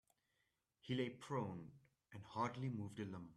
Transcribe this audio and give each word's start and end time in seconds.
He 0.79 0.95
lay 0.95 1.09
prone 1.09 1.67
and 2.11 2.23
hardly 2.25 2.69
moved 2.69 2.99
a 2.99 3.05
limb. 3.05 3.29